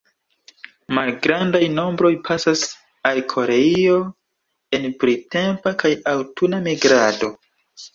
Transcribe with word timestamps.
Malgrandaj 0.97 1.61
nombroj 1.73 2.11
pasas 2.31 2.65
al 3.11 3.23
Koreio 3.37 4.01
en 4.81 4.93
printempa 5.07 5.79
kaj 5.87 5.97
aŭtuna 6.19 6.67
migrado. 6.71 7.37